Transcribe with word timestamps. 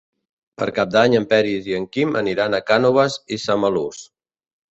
Per 0.61 0.67
Cap 0.77 0.93
d'Any 0.93 1.17
en 1.17 1.27
Peris 1.33 1.67
i 1.69 1.75
en 1.81 1.85
Quim 1.97 2.17
aniran 2.23 2.57
a 2.57 2.63
Cànoves 2.71 3.17
i 3.37 3.41
Samalús. 3.45 4.01